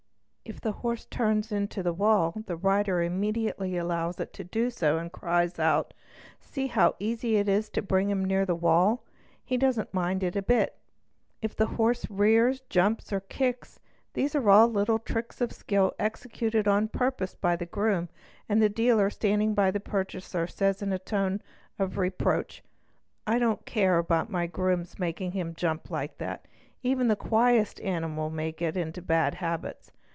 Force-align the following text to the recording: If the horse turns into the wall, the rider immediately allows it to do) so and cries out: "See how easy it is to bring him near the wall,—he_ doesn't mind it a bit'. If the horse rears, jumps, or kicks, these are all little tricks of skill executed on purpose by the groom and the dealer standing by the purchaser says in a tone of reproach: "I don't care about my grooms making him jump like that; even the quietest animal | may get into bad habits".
If 0.43 0.59
the 0.59 0.71
horse 0.83 1.05
turns 1.05 1.49
into 1.53 1.81
the 1.81 1.93
wall, 1.93 2.33
the 2.45 2.57
rider 2.57 3.01
immediately 3.01 3.77
allows 3.77 4.19
it 4.19 4.33
to 4.33 4.43
do) 4.43 4.69
so 4.69 4.97
and 4.97 5.09
cries 5.09 5.57
out: 5.59 5.93
"See 6.41 6.67
how 6.67 6.93
easy 6.99 7.37
it 7.37 7.47
is 7.47 7.69
to 7.69 7.81
bring 7.81 8.09
him 8.09 8.25
near 8.25 8.45
the 8.45 8.53
wall,—he_ 8.53 9.55
doesn't 9.59 9.93
mind 9.93 10.23
it 10.23 10.35
a 10.35 10.41
bit'. 10.41 10.75
If 11.41 11.55
the 11.55 11.67
horse 11.77 12.05
rears, 12.09 12.59
jumps, 12.69 13.13
or 13.13 13.21
kicks, 13.21 13.79
these 14.13 14.35
are 14.35 14.49
all 14.49 14.67
little 14.67 14.99
tricks 14.99 15.39
of 15.39 15.53
skill 15.53 15.93
executed 15.97 16.67
on 16.67 16.89
purpose 16.89 17.33
by 17.33 17.55
the 17.55 17.65
groom 17.65 18.09
and 18.49 18.61
the 18.61 18.67
dealer 18.67 19.09
standing 19.09 19.53
by 19.53 19.71
the 19.71 19.79
purchaser 19.79 20.47
says 20.47 20.81
in 20.81 20.91
a 20.91 20.99
tone 20.99 21.41
of 21.79 21.97
reproach: 21.97 22.61
"I 23.25 23.39
don't 23.39 23.65
care 23.65 23.97
about 23.97 24.29
my 24.29 24.47
grooms 24.47 24.99
making 24.99 25.31
him 25.31 25.55
jump 25.55 25.89
like 25.89 26.17
that; 26.17 26.45
even 26.83 27.07
the 27.07 27.15
quietest 27.15 27.79
animal 27.79 28.29
| 28.29 28.29
may 28.29 28.51
get 28.51 28.75
into 28.75 29.01
bad 29.01 29.35
habits". 29.35 29.93